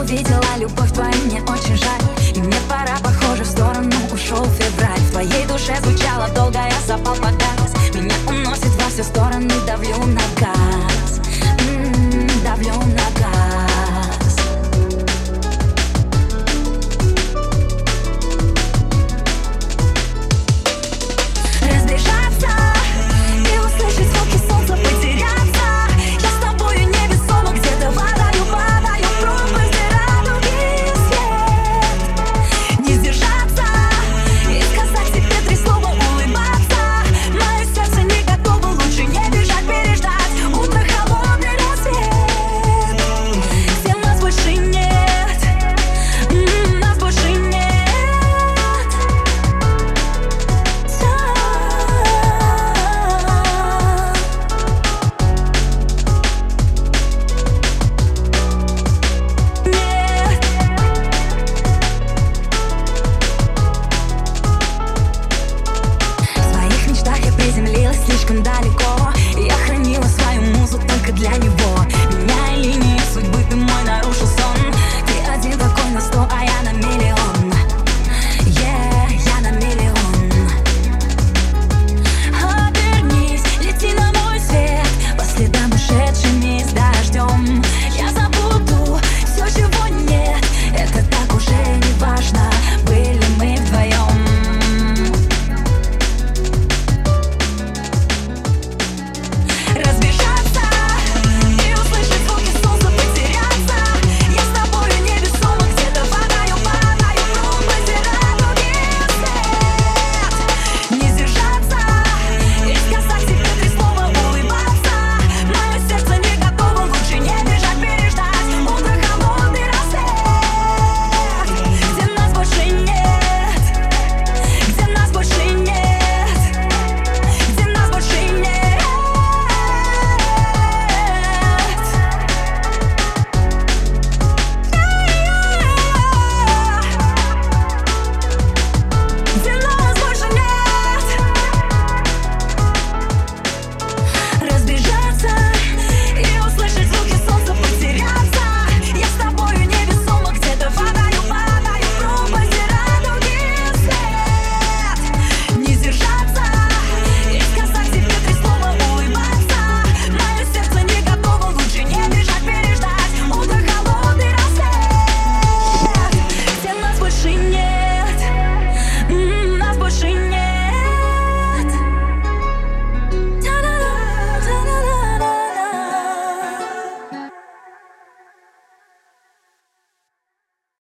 увидела 0.00 0.56
любовь 0.56 0.92
твою, 0.92 1.14
мне 1.26 1.42
очень 1.42 1.76
жаль. 1.76 2.00
И 2.34 2.40
мне 2.40 2.56
пора, 2.68 2.96
похоже, 3.02 3.44
в 3.44 3.46
сторону 3.46 3.90
ушел 4.12 4.44
февраль. 4.44 4.98
В 4.98 5.10
твоей 5.10 5.46
душе 5.46 5.76
звучало 5.82 6.28
долго, 6.34 6.58
я 6.58 6.80
запал 6.86 7.14
пока 7.16 7.49
слишком 68.06 68.42
далеко. 68.42 68.89